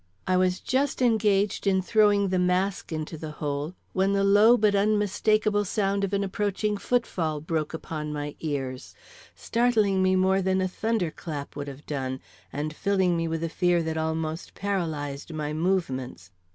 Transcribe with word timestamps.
I 0.25 0.35
was 0.35 0.59
just 0.59 0.99
engaged 0.99 1.67
in 1.67 1.79
throwing 1.79 2.29
the 2.29 2.39
mask 2.39 2.91
into 2.91 3.19
the 3.19 3.33
hole, 3.33 3.75
when 3.93 4.13
the 4.13 4.23
low 4.23 4.57
but 4.57 4.73
unmistakable 4.73 5.63
sound 5.63 6.03
of 6.03 6.11
an 6.11 6.23
approaching 6.23 6.75
foot 6.75 7.05
fall 7.05 7.39
broke 7.39 7.71
upon 7.71 8.11
my 8.11 8.35
ears, 8.39 8.95
startling 9.35 10.01
me 10.01 10.15
more 10.15 10.41
than 10.41 10.59
a 10.59 10.67
thunder 10.67 11.11
clap 11.11 11.55
would 11.55 11.67
have 11.67 11.85
done, 11.85 12.19
and 12.51 12.75
filling 12.75 13.15
me 13.15 13.27
with 13.27 13.43
a 13.43 13.47
fear 13.47 13.83
that 13.83 13.95
almost 13.95 14.55
paralyzed 14.55 15.31
my 15.33 15.53
movements. 15.53 16.31